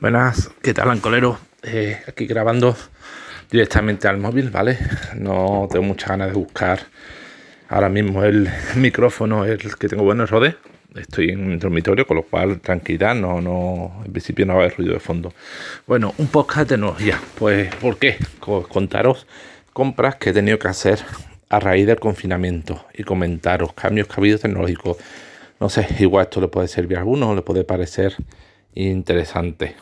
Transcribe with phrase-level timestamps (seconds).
[0.00, 1.38] Buenas, ¿qué tal, Ancolero?
[1.62, 2.76] Eh, aquí grabando
[3.50, 4.78] directamente al móvil, ¿vale?
[5.14, 6.80] No tengo muchas ganas de buscar
[7.68, 10.56] ahora mismo el micrófono, el que tengo bueno, Rode.
[10.94, 14.64] Estoy en un dormitorio, con lo cual tranquilidad, no, no, en principio no va a
[14.64, 15.32] haber ruido de fondo.
[15.86, 17.20] Bueno, un podcast de tecnología.
[17.38, 18.16] Pues, ¿por qué?
[18.40, 19.26] Contaros
[19.72, 21.00] compras que he tenido que hacer
[21.48, 24.96] a raíz del confinamiento y comentaros cambios que ha habido tecnológicos.
[25.60, 28.14] No sé, igual esto le puede servir a alguno, le puede parecer
[28.76, 29.74] interesante.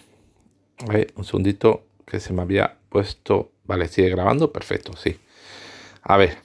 [1.17, 3.51] Un segundito que se me había puesto.
[3.65, 5.17] Vale, sigue grabando, perfecto, sí.
[6.03, 6.37] A ver,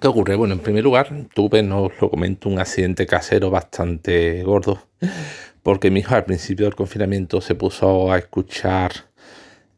[0.00, 0.36] ¿qué ocurre?
[0.36, 4.82] Bueno, en primer lugar, tuve, no os lo comento, un accidente casero bastante gordo.
[5.62, 8.92] Porque mi hijo al principio del confinamiento se puso a escuchar.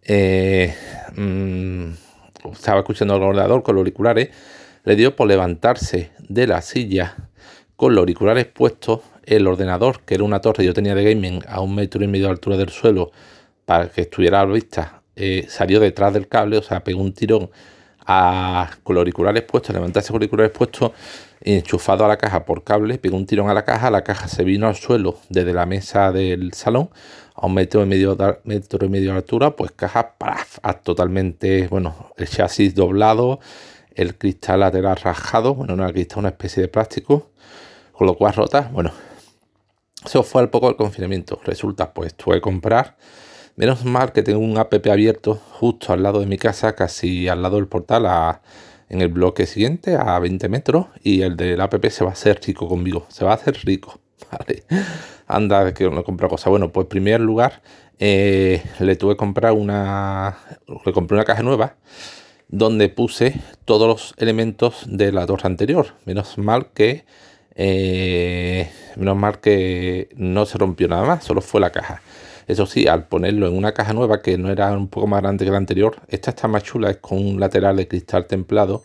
[0.02, 0.74] Eh,
[1.16, 1.90] mm,
[2.52, 4.30] estaba escuchando el ordenador con los auriculares.
[4.84, 7.30] Le dio por levantarse de la silla
[7.76, 11.60] con los auriculares puestos, el ordenador, que era una torre, yo tenía de gaming a
[11.60, 13.12] un metro y medio de altura del suelo,
[13.64, 17.12] para que estuviera a la vista, eh, salió detrás del cable, o sea, pegó un
[17.12, 17.50] tirón
[18.06, 20.92] a, con los auriculares puestos, levantarse con los auriculares puestos,
[21.40, 24.44] enchufado a la caja por cable, pegó un tirón a la caja, la caja se
[24.44, 26.90] vino al suelo desde la mesa del salón
[27.34, 30.14] a un metro y medio de, metro y medio de altura, pues caja
[30.82, 33.40] totalmente, bueno, el chasis doblado,
[33.94, 37.30] el cristal lateral rajado, bueno, no era cristal, una especie de plástico,
[37.92, 38.92] con lo cual rota, bueno,
[40.04, 41.40] eso fue al poco del confinamiento.
[41.44, 42.96] Resulta, pues tuve que comprar.
[43.56, 47.42] Menos mal que tengo un app abierto justo al lado de mi casa, casi al
[47.42, 48.06] lado del portal,
[48.88, 50.86] en el bloque siguiente, a 20 metros.
[51.02, 53.06] Y el del app se va a hacer rico conmigo.
[53.08, 54.00] Se va a hacer rico.
[54.30, 54.64] Vale.
[55.26, 56.50] Anda, que no compro cosas.
[56.50, 57.62] Bueno, pues en primer lugar,
[57.98, 60.38] eh, le tuve que comprar una.
[60.84, 61.76] Le compré una caja nueva
[62.52, 65.94] donde puse todos los elementos de la torre anterior.
[66.04, 67.06] Menos mal que
[67.54, 72.02] eh, menos mal que no se rompió nada más, solo fue la caja.
[72.46, 75.44] Eso sí, al ponerlo en una caja nueva que no era un poco más grande
[75.44, 78.82] que la anterior, esta está más chula, es con un lateral de cristal templado,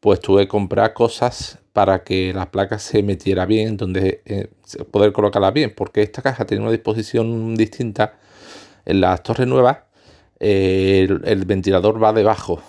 [0.00, 4.48] pues tuve que comprar cosas para que la placa se metiera bien, donde eh,
[4.90, 8.14] poder colocarla bien, porque esta caja tiene una disposición distinta.
[8.84, 9.78] En las torres nuevas,
[10.40, 12.60] eh, el, ventilador va debajo,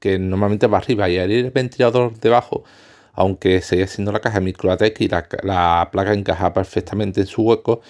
[0.00, 2.64] que normalmente va arriba, y el ventilador debajo
[3.18, 7.80] aunque seguía siendo la caja Microatec y la, placa encaja perfectamente en su hueco,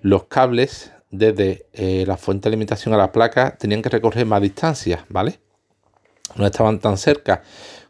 [0.00, 4.40] los cables desde eh, la fuente de alimentación a la placa tenían que recorrer más
[4.40, 5.40] distancia, ¿vale?
[6.36, 7.42] No estaban tan cerca,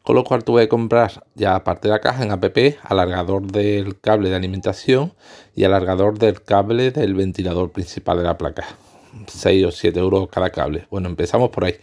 [0.02, 4.00] con lo cual tuve que comprar ya aparte de la caja en app alargador del
[4.00, 5.12] cable de alimentación
[5.54, 8.64] y alargador del cable del ventilador principal de la placa.
[9.26, 10.86] 6 o 7 euros cada cable.
[10.90, 11.76] Bueno, empezamos por ahí.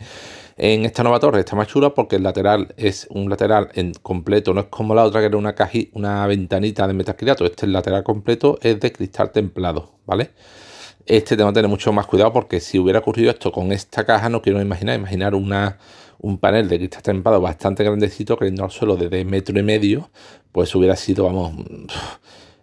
[0.55, 4.53] En esta nueva torre está más chula porque el lateral es un lateral en completo,
[4.53, 7.45] no es como la otra que era una caja, una ventanita de metacrilato.
[7.45, 10.31] Este el lateral completo es de cristal templado, ¿vale?
[11.05, 14.29] Este tengo que tener mucho más cuidado porque si hubiera ocurrido esto con esta caja,
[14.29, 15.79] no quiero imaginar, imaginar una,
[16.19, 20.11] un panel de cristal templado bastante grandecito cayendo al suelo de metro y medio,
[20.51, 21.53] pues hubiera sido, vamos,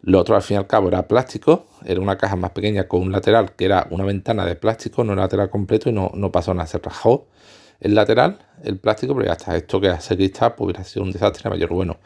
[0.03, 3.03] lo otro al fin y al cabo era plástico, era una caja más pequeña con
[3.03, 6.55] un lateral que era una ventana de plástico, no lateral completo y no, no pasó
[6.55, 7.27] nada, se rajó
[7.81, 9.57] el lateral, el plástico, pero ya está.
[9.57, 11.71] Esto que hace cristal pues hubiera sido un desastre mayor.
[11.71, 11.99] Bueno,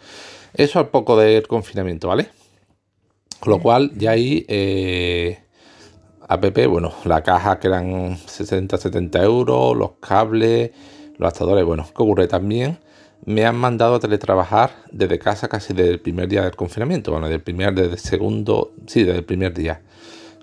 [0.55, 2.29] eso al poco del confinamiento, ¿vale?
[3.41, 5.39] Con lo cual, ya ahí, eh,
[6.29, 10.71] app, bueno, la caja que eran 60, 70 euros, los cables,
[11.19, 12.79] los adaptadores, bueno, ¿qué ocurre también?
[13.27, 17.27] Me han mandado a teletrabajar desde casa casi desde el primer día del confinamiento, bueno,
[17.27, 19.83] desde el primer, desde el segundo, sí, desde el primer día.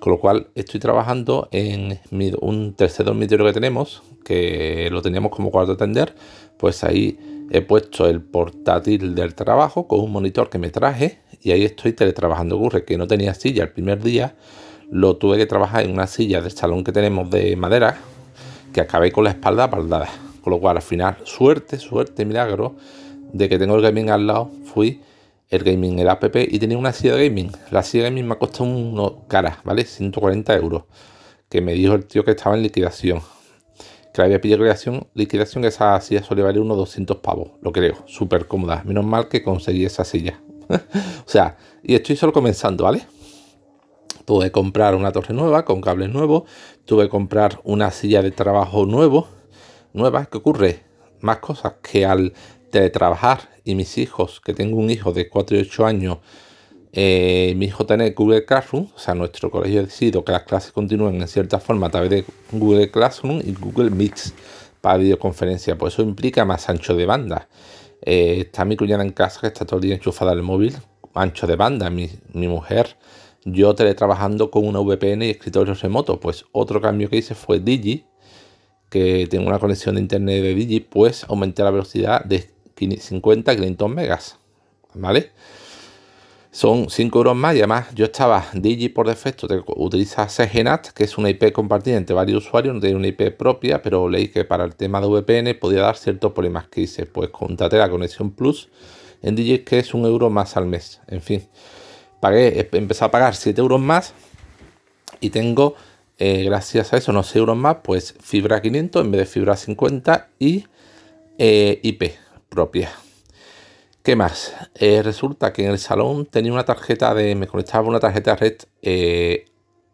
[0.01, 2.00] Con lo cual estoy trabajando en
[2.41, 6.16] un tercer dormitorio que tenemos, que lo teníamos como cuarto de atender,
[6.57, 7.19] pues ahí
[7.51, 11.94] he puesto el portátil del trabajo con un monitor que me traje y ahí estoy
[11.94, 12.57] teletrabajando.
[12.57, 14.34] Ocurre que no tenía silla el primer día,
[14.89, 18.00] lo tuve que trabajar en una silla del salón que tenemos de madera,
[18.73, 20.09] que acabé con la espalda apaldada.
[20.41, 22.75] Con lo cual al final, suerte, suerte, milagro,
[23.33, 25.00] de que tengo el gaming al lado, fui
[25.51, 27.51] el gaming, el app y tenía una silla de gaming.
[27.72, 29.84] La silla de gaming me ha costado unos caras, ¿vale?
[29.84, 30.84] 140 euros.
[31.50, 33.21] Que me dijo el tío que estaba en liquidación.
[34.13, 37.98] Que había pillado liquidación, liquidación esa silla solía valer unos 200 pavos, lo creo.
[38.06, 38.81] Súper cómoda.
[38.86, 40.42] Menos mal que conseguí esa silla.
[40.69, 43.06] o sea, y estoy solo comenzando, ¿vale?
[44.24, 46.44] Tuve que comprar una torre nueva con cables nuevos.
[46.86, 49.27] Tuve que comprar una silla de trabajo nuevo.
[49.92, 50.83] Nueva, ¿qué ocurre?
[51.19, 52.31] Más cosas que al
[52.89, 56.18] trabajar y mis hijos, que tengo un hijo de 4 y 8 años,
[56.94, 60.71] eh, mi hijo tiene Google Classroom, o sea, nuestro colegio ha decidido que las clases
[60.71, 64.33] continúen en cierta forma a través de Google Classroom y Google Meet
[64.81, 67.47] para videoconferencia, pues eso implica más ancho de banda.
[68.01, 70.75] Eh, está mi cuñada en casa que está todo el día enchufada al móvil,
[71.13, 72.97] ancho de banda, mi, mi mujer
[73.45, 76.19] yo teletrabajando con una VPN y escritorio remoto.
[76.19, 78.06] Pues otro cambio que hice fue Digi,
[78.89, 82.50] que tengo una conexión de internet de Digi, pues aumenté la velocidad de
[82.89, 84.39] 50 a 500 megas,
[84.94, 85.31] ¿vale?
[86.54, 89.48] Son 5 euros más y además yo estaba Digi por defecto,
[89.78, 93.81] utiliza CGNAT, que es una IP compartida entre varios usuarios, no tiene una IP propia,
[93.81, 97.30] pero leí que para el tema de VPN podía dar ciertos problemas que hice, pues
[97.30, 98.68] contraté la conexión Plus
[99.22, 101.48] en Digi que es un euro más al mes, en fin.
[102.19, 104.13] Pagué, empecé a pagar 7 euros más
[105.22, 105.75] y tengo,
[106.19, 109.56] eh, gracias a eso, unos 6 euros más, pues fibra 500 en vez de fibra
[109.56, 110.66] 50 y
[111.38, 112.12] eh, IP
[112.51, 112.92] propia.
[114.03, 114.53] ¿Qué más?
[114.75, 117.33] Eh, resulta que en el salón tenía una tarjeta de.
[117.33, 119.45] Me conectaba una tarjeta red eh,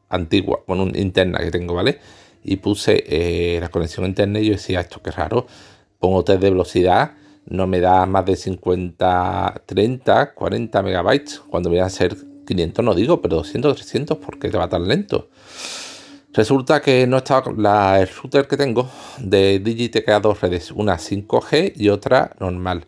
[0.10, 2.00] antigua, bueno, una interna que tengo, ¿vale?
[2.44, 5.46] Y puse eh, la conexión internet y yo decía, esto qué raro.
[6.00, 7.12] Pongo test de velocidad,
[7.46, 11.40] no me da más de 50, 30, 40 megabytes.
[11.50, 12.16] Cuando voy a hacer
[12.48, 15.30] 500, no digo, pero 200, 300, ¿por qué te va tan lento?
[16.34, 20.72] Resulta que no estaba la, el router que tengo de Digi te queda dos redes,
[20.72, 22.86] una 5G y otra normal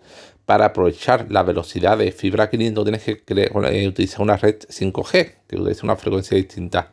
[0.50, 5.56] para aprovechar la velocidad de fibra 500 tienes que eh, utilizar una red 5G, que
[5.56, 6.92] utiliza una frecuencia distinta.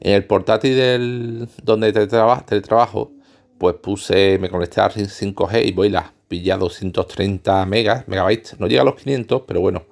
[0.00, 3.12] En el portátil del, donde te, trabajo,
[3.56, 8.60] pues puse, me conecté a 5G y voy la pilla 230 megas, megabytes.
[8.60, 9.86] No llega a los 500, pero bueno,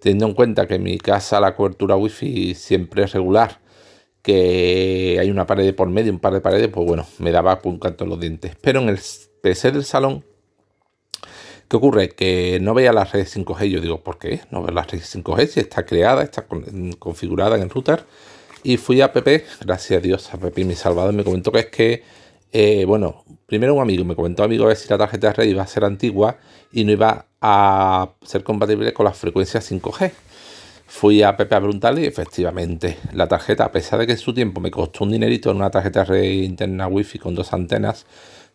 [0.00, 3.60] teniendo en cuenta que en mi casa la cobertura wifi siempre es regular,
[4.28, 7.78] que hay una pared por medio, un par de paredes, pues bueno, me daba un
[7.78, 8.54] canto los dientes.
[8.60, 9.00] Pero en el
[9.40, 10.22] PC del salón
[11.66, 12.10] ¿Qué ocurre?
[12.10, 13.68] Que no veía la red 5G.
[13.68, 14.40] Yo digo, ¿por qué?
[14.50, 16.46] No veo la red 5G si está creada, está
[16.98, 18.04] configurada en el router.
[18.62, 21.66] Y fui a PP, gracias a Dios, a PP mi salvador, me comentó que es
[21.66, 22.02] que,
[22.52, 25.48] eh, bueno, primero un amigo me comentó, amigo, a ver si la tarjeta de red
[25.48, 26.38] iba a ser antigua
[26.72, 30.12] y no iba a ser compatible con las frecuencias 5G.
[30.90, 34.58] Fui a PP a preguntarle y efectivamente la tarjeta, a pesar de que su tiempo
[34.58, 38.06] me costó un dinerito en una tarjeta de red interna wifi con dos antenas,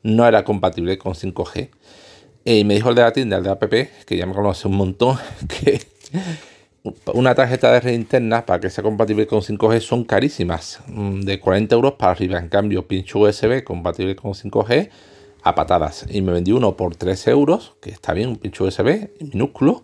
[0.02, 1.70] no era compatible con 5G.
[2.44, 4.76] Y me dijo el de la tienda, el de app, que ya me conoce un
[4.76, 5.80] montón, que
[7.14, 11.40] una tarjeta de red interna para que sea compatible con 5G son carísimas, mm, de
[11.40, 12.40] 40 euros para arriba.
[12.40, 14.90] En cambio, pincho USB compatible con 5G
[15.44, 16.06] a patadas.
[16.10, 19.84] Y me vendí uno por 3 euros, que está bien, un pincho USB minúsculo.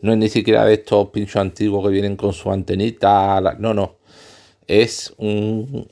[0.00, 3.40] No es ni siquiera de estos pinchos antiguos que vienen con su antenita.
[3.58, 3.96] No, no.
[4.66, 5.88] Es un,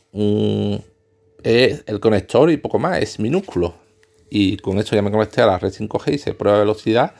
[1.42, 3.86] es el conector y poco más, es minúsculo
[4.30, 7.14] y con esto ya me conecté a la red 5G y se prueba velocidad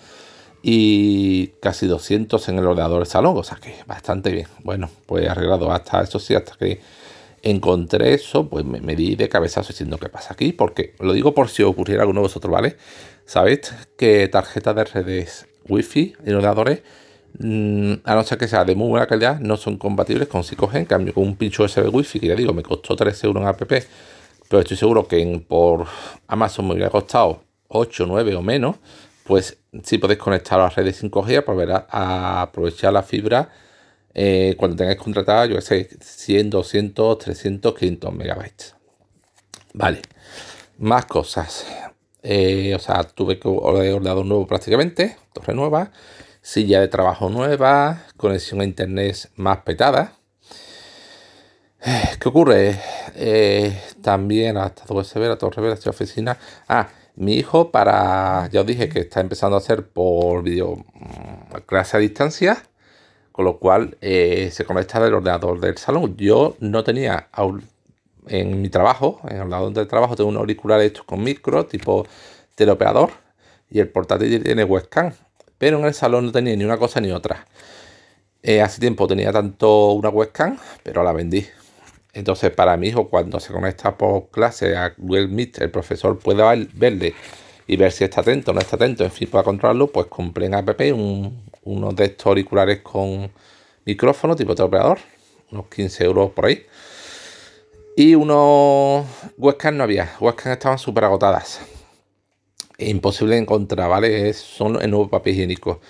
[0.63, 4.49] y casi 200 en el ordenador de salón, o sea que bastante bien.
[4.65, 6.81] Bueno, pues arreglado hasta eso sí, hasta que
[7.43, 11.49] encontré eso, pues me, di de cabezazo diciendo qué pasa aquí, porque lo digo por
[11.49, 12.77] si ocurriera alguno de vosotros, ¿vale?
[13.25, 16.83] Sabéis que tarjetas de redes wifi en ordenadores,
[17.39, 20.79] mm, a no ser que sea de muy buena calidad, no son compatibles con 5G,
[20.79, 23.49] en cambio con un pincho USB wifi, que ya digo, me costó 3 euros en
[23.49, 25.87] app, pero estoy seguro que por
[26.29, 28.77] Amazon me hubiera costado 8, 9 o menos,
[29.25, 33.51] pues si podéis conectar a la red de 5G para a aprovechar la fibra
[34.15, 38.75] eh, cuando tengáis contratada, yo sé, 100, 200, 300, 500 megabytes.
[39.75, 40.01] Vale,
[40.79, 41.67] más cosas.
[42.29, 45.93] Eh, o sea, tuve que ordenador nuevo prácticamente, torre nueva,
[46.43, 50.15] silla de trabajo nueva, conexión a internet más petada.
[52.21, 52.81] ¿Qué ocurre?
[53.15, 56.37] Eh, también hasta USB, la torre de la oficina.
[56.69, 61.59] Ah, mi hijo para, ya os dije que está empezando a hacer por video mm,
[61.65, 62.61] clase a distancia,
[63.31, 66.17] con lo cual eh, se conecta del ordenador del salón.
[66.17, 67.29] Yo no tenía
[68.27, 72.07] en mi trabajo, en el ordenador del trabajo, tengo un auricular hecho con micro, tipo
[72.55, 73.11] teleoperador,
[73.71, 75.13] y el portátil tiene webcam,
[75.59, 77.47] pero en el salón no tenía ni una cosa ni otra.
[78.43, 81.47] Eh, hace tiempo tenía tanto una webcam, pero la vendí.
[82.13, 86.69] Entonces, para mi hijo, cuando se conecta por clase a Google Meet, el profesor puede
[86.75, 87.15] verle
[87.67, 90.47] y ver si está atento o no está atento, en fin, para controlarlo, pues compré
[90.47, 90.81] en app
[91.65, 93.31] unos de estos auriculares con
[93.85, 94.99] micrófono tipo operador,
[95.51, 96.65] unos 15 euros por ahí.
[97.99, 99.07] Y unos
[99.39, 101.63] webcam no había, webcam estaban súper agotadas.
[102.77, 104.35] Imposible encontrar, ¿vale?
[104.35, 105.81] son el nuevo papel higiénico.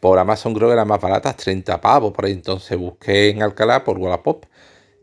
[0.00, 2.32] Por Amazon creo que eran más baratas, 30 pavos por ahí.
[2.32, 4.44] Entonces busqué en Alcalá por Wallapop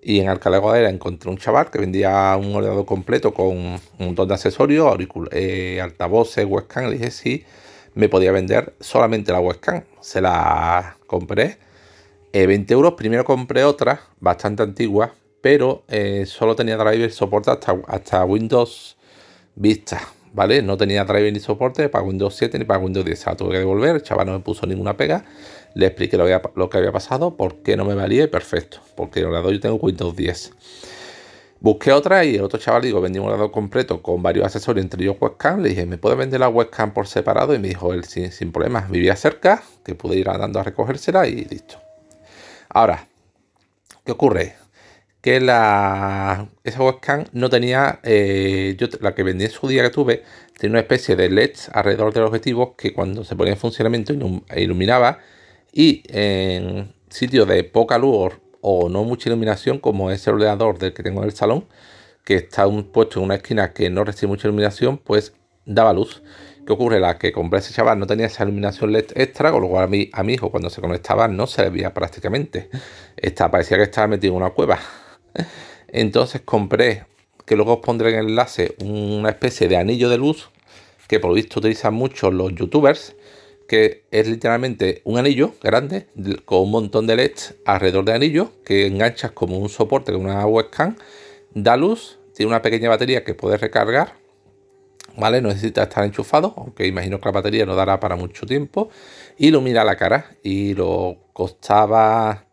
[0.02, 3.80] y en Alcalá de Guadalajara encontré un chaval que vendía un ordenador completo con un
[3.98, 4.98] montón de accesorios,
[5.32, 6.88] eh, altavoces, webcam.
[6.90, 7.46] Le dije si
[7.94, 9.86] me podía vender solamente la webcam.
[10.02, 11.58] Se la compré.
[12.34, 12.96] 20 eh, euros.
[12.96, 18.98] Primero compré otra, bastante antigua, pero eh, solo tenía driver soporte hasta, hasta Windows
[19.56, 20.02] Vista,
[20.34, 20.62] ¿vale?
[20.62, 23.28] No tenía driver ni soporte para Windows 7 ni para Windows 10.
[23.28, 25.26] O tuve que devolver, el chaval no me puso ninguna pega.
[25.74, 26.26] Le expliqué lo,
[26.70, 28.80] que había pasado, por qué no me valía y perfecto.
[28.96, 30.54] Porque el ordenador yo tengo Windows 10.
[31.60, 35.04] Busqué otra y el otro chaval, digo, vendí un ordenador completo con varios accesorios, entre
[35.04, 35.62] ellos webcam.
[35.62, 37.54] Le dije, ¿me puede vender la webcam por separado?
[37.54, 38.90] Y me dijo él, sin, sin problemas.
[38.90, 41.76] Vivía cerca, que pude ir andando a recogérsela y listo.
[42.70, 43.08] Ahora,
[44.06, 44.56] ¿qué ocurre?
[45.22, 49.90] Que la, esa webcam no tenía, eh, yo la que vendí en su día que
[49.90, 50.24] tuve,
[50.58, 54.14] tenía una especie de LEDs alrededor del objetivo que cuando se ponía en funcionamiento
[54.56, 55.20] iluminaba
[55.74, 60.94] y en sitios de poca luz o no mucha iluminación como es el ordenador del
[60.94, 61.66] que tengo en el salón,
[62.24, 65.34] que está puesto en una esquina que no recibe mucha iluminación, pues
[65.66, 66.22] daba luz.
[66.66, 67.00] ¿Qué ocurre?
[67.00, 69.88] La que compré ese chaval no tenía esa iluminación LED extra, con lo cual a
[69.88, 72.70] mi, a mi hijo cuando se conectaba no se veía prácticamente.
[73.18, 74.80] Esta, parecía que estaba metido en una cueva.
[75.88, 77.06] Entonces compré,
[77.46, 80.50] que luego os pondré en el enlace, una especie de anillo de luz
[81.10, 83.16] que por lo visto utilizan mucho los youtubers,
[83.68, 86.08] que es literalmente un anillo grande
[86.46, 90.46] con un montón de LEDs alrededor del anillo que enganchas como un soporte con una
[90.46, 90.96] webcam,
[91.56, 94.14] da luz, tiene una pequeña batería que puedes recargar,
[95.18, 95.42] ¿vale?
[95.42, 98.90] No necesita estar enchufado, aunque imagino que la batería no dará para mucho tiempo,
[99.40, 102.46] ilumina la cara y lo costaba,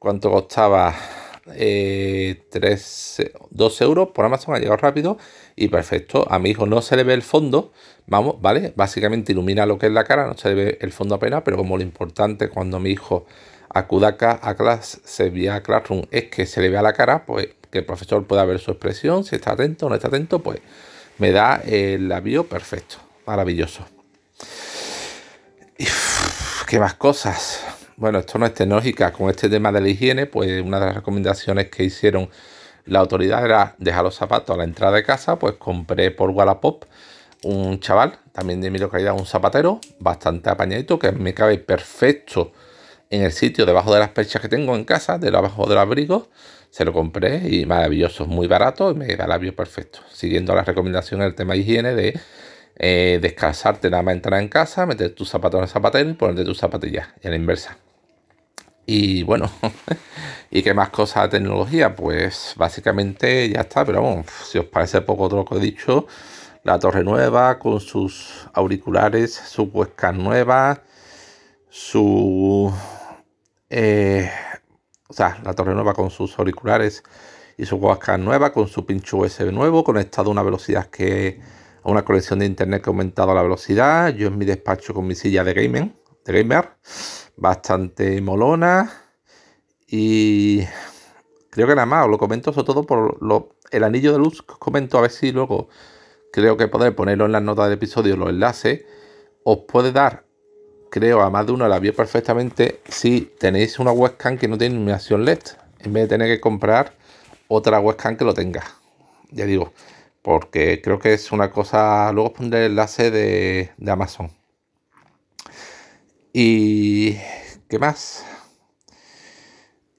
[0.00, 0.96] ¿cuánto costaba?
[1.54, 5.18] Eh, 3, 2 euros por Amazon, ha llegado rápido
[5.56, 6.26] y perfecto.
[6.30, 7.72] A mi hijo no se le ve el fondo,
[8.06, 8.72] vamos, ¿vale?
[8.76, 11.56] Básicamente ilumina lo que es la cara, no se le ve el fondo apenas, pero
[11.56, 13.26] como lo importante cuando mi hijo
[13.68, 17.26] acuda acá a clase, se vea a Classroom, es que se le vea la cara,
[17.26, 20.38] pues que el profesor pueda ver su expresión, si está atento o no está atento,
[20.40, 20.60] pues
[21.18, 23.84] me da el avión perfecto, maravilloso.
[26.66, 27.77] ¿Qué más cosas?
[27.98, 30.94] Bueno, esto no es tecnológica, con este tema de la higiene, pues una de las
[30.94, 32.30] recomendaciones que hicieron
[32.86, 36.84] la autoridad era dejar los zapatos a la entrada de casa, pues compré por Wallapop
[37.42, 42.52] un chaval, también de mi localidad, un zapatero, bastante apañadito, que me cabe perfecto
[43.10, 46.28] en el sitio debajo de las perchas que tengo en casa, debajo del abrigo,
[46.70, 50.66] se lo compré y maravilloso, muy barato y me da el avión perfecto, siguiendo las
[50.66, 52.20] recomendaciones del tema de higiene de
[52.78, 53.36] eh,
[53.90, 57.08] nada más entrar en casa, meter tus zapatos en el zapatero y ponerte tus zapatillas,
[57.22, 57.76] y a la inversa.
[58.90, 59.50] Y bueno,
[60.50, 61.94] ¿y qué más cosas de tecnología?
[61.94, 66.06] Pues básicamente ya está, pero si os parece poco todo lo que he dicho,
[66.64, 70.84] la torre nueva con sus auriculares, su webcam nueva,
[71.68, 72.72] su...
[73.68, 74.30] Eh,
[75.06, 77.02] o sea, la torre nueva con sus auriculares
[77.58, 81.42] y su webcam nueva, con su pincho USB nuevo, conectado a una velocidad que...
[81.82, 85.06] a una conexión de internet que ha aumentado la velocidad, yo en mi despacho con
[85.06, 85.94] mi silla de gaming,
[86.32, 86.70] gamer
[87.36, 88.92] bastante molona.
[89.86, 90.64] Y
[91.50, 94.44] creo que nada más, os lo comento sobre todo por lo, el anillo de luz
[94.46, 95.68] os comento, a ver si luego
[96.32, 98.84] creo que poder ponerlo en las notas del episodio, los enlaces,
[99.44, 100.24] os puede dar,
[100.90, 104.74] creo, a más de uno la vio perfectamente si tenéis una webcam que no tiene
[104.74, 105.40] iluminación LED,
[105.80, 106.94] en vez de tener que comprar
[107.48, 108.64] otra webcam que lo tenga.
[109.30, 109.72] Ya digo,
[110.22, 114.37] porque creo que es una cosa, luego os pondré el enlace de, de Amazon.
[116.32, 117.14] ¿Y
[117.68, 118.24] qué más?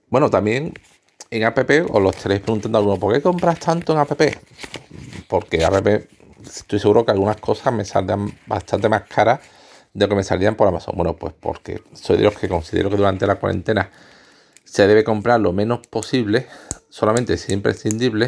[0.09, 0.73] Bueno, también
[1.31, 1.59] en app
[1.91, 4.21] os lo estaréis preguntando a alguno, ¿por qué compras tanto en app?
[5.27, 5.87] Porque app
[6.43, 9.39] estoy seguro que algunas cosas me saldrán bastante más caras
[9.93, 10.95] de lo que me salían por Amazon.
[10.95, 13.91] Bueno, pues porque soy de los que considero que durante la cuarentena
[14.63, 16.47] se debe comprar lo menos posible,
[16.89, 18.27] solamente si imprescindible,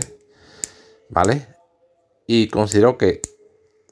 [1.10, 1.48] ¿vale?
[2.26, 3.22] Y considero que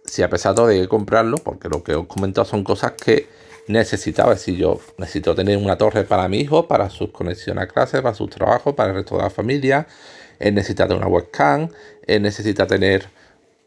[0.04, 3.28] si a pesar de de comprarlo, porque lo que os he comentado son cosas que
[3.70, 4.36] necesitaba.
[4.36, 8.16] Si yo necesito tener una torre para mi hijo, para sus conexiones a clase, para
[8.16, 9.88] sus trabajos, para el resto de la familia.
[10.40, 11.70] Él necesita tener una webcam.
[12.08, 13.08] Necesita tener.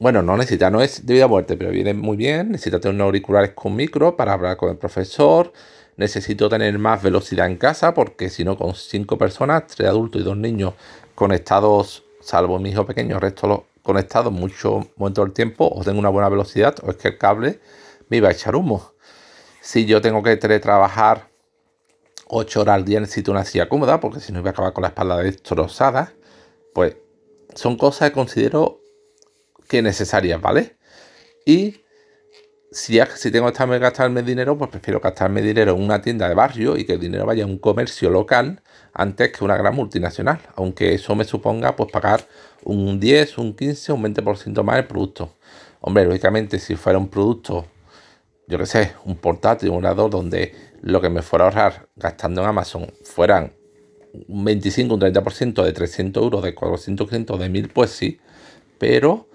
[0.00, 2.50] Bueno, no necesita, no es de vida a muerte, pero viene muy bien.
[2.50, 5.52] Necesita tener unos auriculares con micro para hablar con el profesor.
[5.97, 10.25] Necesito tener más velocidad en casa porque si no, con cinco personas, tres adultos y
[10.25, 10.75] dos niños
[11.14, 15.99] conectados, salvo mi hijo pequeño, el resto los conectados mucho momento del tiempo, o tengo
[15.99, 17.61] una buena velocidad, o es que el cable
[18.09, 18.91] me iba a echar humo
[19.62, 21.28] si yo tengo que teletrabajar
[22.26, 24.83] 8 horas al día necesito una silla cómoda, porque si no voy a acabar con
[24.83, 26.12] la espalda destrozada,
[26.75, 26.97] pues
[27.54, 28.81] son cosas que considero
[29.69, 30.76] que necesarias, ¿vale?
[31.47, 31.85] Y
[32.73, 36.76] si, si tengo que gastarme dinero, pues prefiero gastarme dinero en una tienda de barrio
[36.76, 40.92] y que el dinero vaya a un comercio local antes que una gran multinacional, aunque
[40.95, 42.26] eso me suponga pues pagar
[42.64, 45.37] un 10, un 15, un 20% más el producto.
[45.81, 47.66] Hombre, lógicamente si fuera un producto
[48.46, 52.42] yo qué sé, un portátil, un ordenador donde lo que me fuera a ahorrar gastando
[52.42, 53.52] en Amazon fueran
[54.28, 58.20] un 25, un 30% de 300 euros, de 400, 500, de 1000, pues sí.
[58.78, 59.28] Pero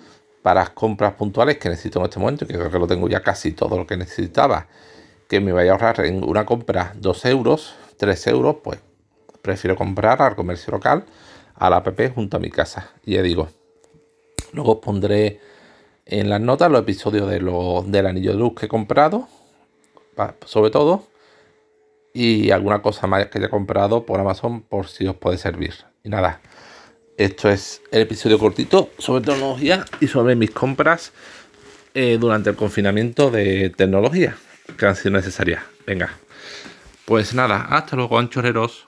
[0.44, 3.52] para compras puntuales que necesito en este momento, que creo que lo tengo ya casi
[3.52, 4.68] todo lo que necesitaba,
[5.28, 8.80] que me vaya a ahorrar en una compra 2 euros, 3 euros, pues
[9.42, 11.06] prefiero comprar al comercio local,
[11.56, 12.92] a la app junto a mi casa.
[13.06, 13.50] Y ya digo,
[14.54, 15.40] luego pondré
[16.10, 19.28] en las notas los episodios de lo, del anillo de luz que he comprado,
[20.46, 21.08] sobre todo,
[22.14, 25.74] y alguna cosa más que haya comprado por Amazon por si os puede servir.
[26.04, 26.42] Y nada,
[27.18, 31.12] esto es el episodio cortito sobre tecnología y sobre mis compras
[31.94, 34.38] eh, durante el confinamiento de tecnología
[34.78, 35.64] que han sido necesarias.
[35.86, 36.12] Venga,
[37.06, 38.87] pues nada, hasta luego, anchoreros.